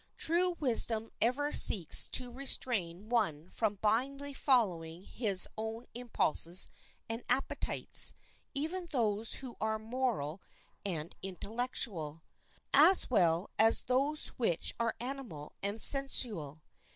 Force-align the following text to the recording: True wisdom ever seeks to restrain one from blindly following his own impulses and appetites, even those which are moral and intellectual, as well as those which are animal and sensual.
True 0.17 0.53
wisdom 0.59 1.11
ever 1.21 1.51
seeks 1.51 2.07
to 2.07 2.31
restrain 2.31 3.07
one 3.07 3.51
from 3.51 3.75
blindly 3.75 4.33
following 4.33 5.03
his 5.03 5.47
own 5.55 5.85
impulses 5.93 6.67
and 7.07 7.23
appetites, 7.29 8.15
even 8.55 8.87
those 8.89 9.35
which 9.43 9.53
are 9.61 9.77
moral 9.77 10.41
and 10.83 11.13
intellectual, 11.21 12.23
as 12.73 13.11
well 13.11 13.51
as 13.59 13.83
those 13.83 14.29
which 14.37 14.73
are 14.79 14.95
animal 14.99 15.53
and 15.61 15.79
sensual. 15.83 16.63